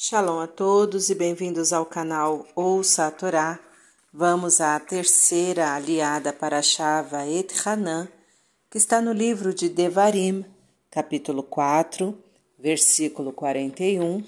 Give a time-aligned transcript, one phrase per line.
[0.00, 3.58] Shalom a todos e bem-vindos ao canal Ouça a Torá.
[4.12, 8.06] Vamos à terceira aliada para Shava et Hanan,
[8.70, 10.44] que está no livro de Devarim,
[10.88, 12.16] capítulo 4,
[12.56, 14.22] versículo 41,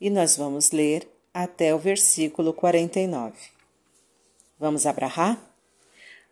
[0.00, 3.32] e nós vamos ler até o versículo 49.
[4.58, 5.38] Vamos abrahar?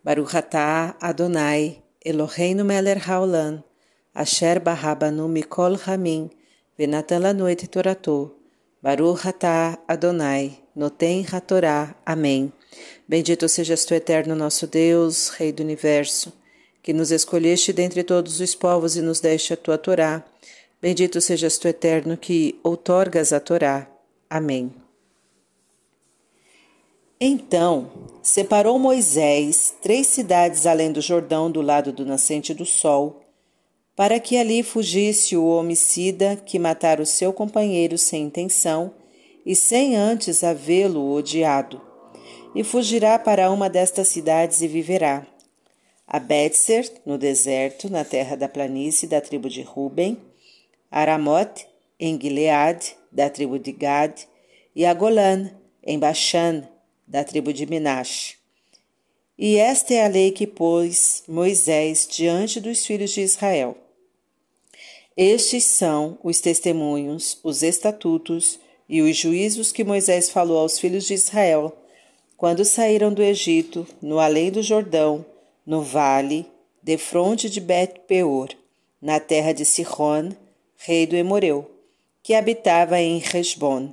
[0.02, 3.62] Baruch atah Adonai, Eloheinu melech haolam,
[4.12, 6.28] asher barabanu mikol hamim,
[6.76, 8.39] venatan et toratou,
[8.82, 11.94] Baruch atah Adonai, noten hatorá.
[12.04, 12.50] Amém.
[13.06, 16.32] Bendito sejas tu, eterno nosso Deus, Rei do Universo,
[16.82, 20.24] que nos escolheste dentre todos os povos e nos deste a tua Torá.
[20.80, 23.86] Bendito sejas tu, eterno, que outorgas a Torá.
[24.30, 24.72] Amém.
[27.20, 27.90] Então
[28.22, 33.20] separou Moisés três cidades além do Jordão, do lado do nascente do sol,
[34.00, 38.94] para que ali fugisse o homicida que matara o seu companheiro sem intenção
[39.44, 41.78] e sem antes havê-lo odiado.
[42.54, 45.26] E fugirá para uma destas cidades e viverá.
[46.08, 50.16] A Betser, no deserto, na terra da planície da tribo de Ruben,
[50.90, 54.18] Aramote, em Gilead, da tribo de Gad,
[54.74, 55.50] e a Golan,
[55.84, 56.66] em Bashan,
[57.06, 58.38] da tribo de Minash.
[59.38, 63.76] E esta é a lei que pôs Moisés diante dos filhos de Israel
[65.16, 68.58] estes são os testemunhos, os estatutos
[68.88, 71.76] e os juízos que Moisés falou aos filhos de Israel
[72.36, 75.26] quando saíram do Egito, no além do Jordão,
[75.66, 76.46] no vale,
[76.82, 78.48] defronte de Bet-peor,
[79.00, 80.30] na terra de Sihon,
[80.78, 81.70] rei do Emoreu,
[82.22, 83.92] que habitava em Resbon,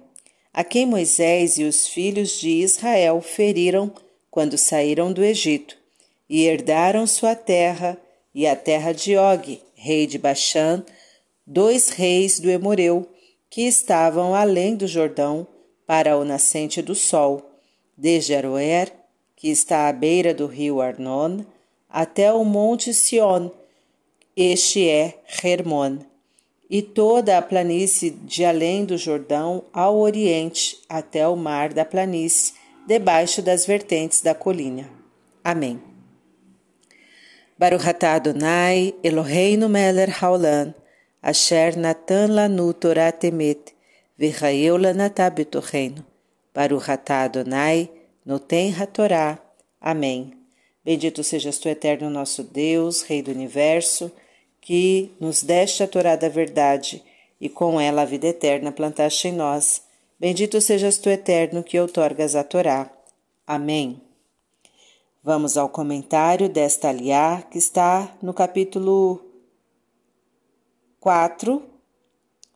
[0.54, 3.92] a quem Moisés e os filhos de Israel feriram
[4.32, 5.78] quando saíram do Egito,
[6.30, 7.98] e herdaram sua terra
[8.34, 10.86] e a terra de Og, rei de Bashan,
[11.48, 13.08] dois reis do Emoreu,
[13.50, 15.48] que estavam além do Jordão,
[15.86, 17.50] para o nascente do sol,
[17.96, 18.92] desde Aroer,
[19.38, 21.46] que está à beira do rio Arnon,
[21.90, 23.50] até o monte Sion,
[24.36, 26.00] este é Hermon,
[26.70, 32.54] e toda a planície de além do Jordão ao oriente, até o mar da planície,
[32.86, 34.90] debaixo das vertentes da colina.
[35.42, 35.82] Amém.
[37.58, 40.74] Baruch Adonai, Eloheinu melech haolam,
[41.22, 43.74] Asher Natan Lanu Torah Temet,
[44.18, 46.06] Virraeu Lanatá Betorreino,
[46.54, 47.90] Baruch Atah Adonai,
[48.26, 49.40] Noten HaTorá.
[49.80, 50.34] Amém.
[50.84, 54.12] Bendito sejas tu, eterno nosso Deus, Rei do Universo,
[54.62, 57.04] que nos deste a Torá da verdade
[57.40, 59.82] e com ela a vida eterna plantaste em nós.
[60.20, 62.90] Bendito sejas tu, eterno, que outorgas a Torá.
[63.46, 64.02] Amém.
[65.24, 69.27] Vamos ao comentário desta aliá que está no capítulo
[71.08, 71.64] 4,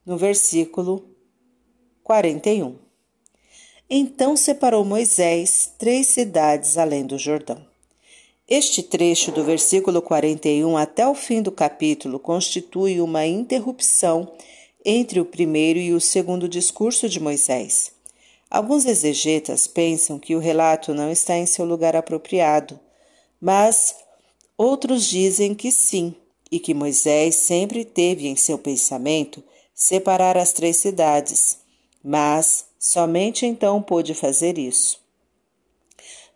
[0.05, 1.05] no versículo
[2.03, 2.75] 41.
[3.89, 7.65] Então separou Moisés três cidades além do Jordão.
[8.45, 14.33] Este trecho do versículo 41 até o fim do capítulo constitui uma interrupção
[14.83, 17.93] entre o primeiro e o segundo discurso de Moisés.
[18.49, 22.77] Alguns exegetas pensam que o relato não está em seu lugar apropriado,
[23.39, 23.95] mas
[24.57, 26.13] outros dizem que sim,
[26.51, 29.41] e que Moisés sempre teve em seu pensamento
[29.73, 31.57] separar as três cidades,
[32.03, 34.99] mas somente então pôde fazer isso.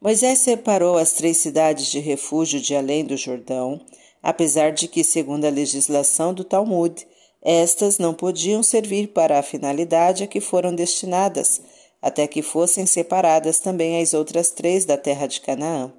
[0.01, 3.81] Moisés separou as três cidades de refúgio de além do Jordão,
[4.21, 7.05] apesar de que, segundo a legislação do Talmud,
[7.41, 11.61] estas não podiam servir para a finalidade a que foram destinadas,
[12.01, 15.91] até que fossem separadas também as outras três da terra de Canaã.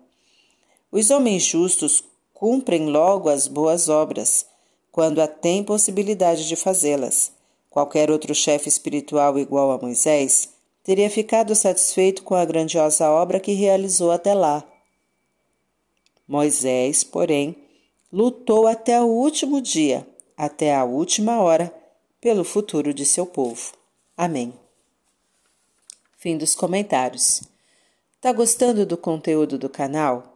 [0.91, 2.03] Os homens justos
[2.37, 4.45] cumprem logo as boas obras,
[4.93, 7.33] quando há tem possibilidade de fazê-las.
[7.71, 10.51] Qualquer outro chefe espiritual igual a Moisés
[10.85, 14.63] teria ficado satisfeito com a grandiosa obra que realizou até lá.
[16.29, 17.57] Moisés, porém,
[18.13, 21.75] lutou até o último dia, até a última hora,
[22.21, 23.73] pelo futuro de seu povo.
[24.15, 24.53] Amém.
[26.19, 27.43] Fim dos comentários.
[28.21, 30.36] Tá gostando do conteúdo do canal?